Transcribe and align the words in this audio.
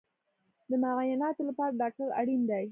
د 0.69 0.71
معایناتو 0.83 1.41
لپاره 1.49 1.77
ډاکټر 1.81 2.09
اړین 2.19 2.41
دی 2.51 2.65